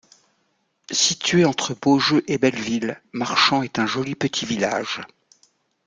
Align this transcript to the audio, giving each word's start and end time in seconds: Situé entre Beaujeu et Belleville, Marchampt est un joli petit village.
Situé 0.89 1.45
entre 1.45 1.75
Beaujeu 1.79 2.23
et 2.25 2.39
Belleville, 2.39 2.99
Marchampt 3.13 3.63
est 3.63 3.77
un 3.77 3.85
joli 3.85 4.15
petit 4.15 4.47
village. 4.47 5.01